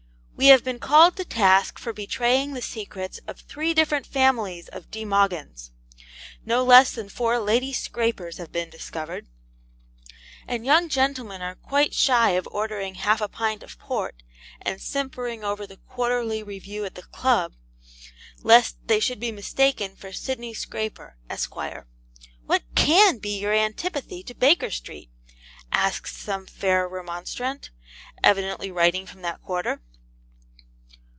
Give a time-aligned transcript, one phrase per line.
[0.37, 4.89] We have been called to task for betraying the secrets of three different families of
[4.89, 5.69] De Mogyns;
[6.43, 9.27] no less than four Lady Scrapers have been discovered;
[10.47, 14.23] and young gentlemen are quite shy of ordering half a pint of port
[14.59, 17.53] and simpering over the QUARTERLY REVIEW at the Club,
[18.41, 21.55] lest they should be mistaken for Sydney Scraper, Esq.
[21.55, 25.11] 'What CAN be your antipathy to Baker Street?'
[25.71, 27.69] asks some fair remonstrant,
[28.23, 29.83] evidently writing from that quarter.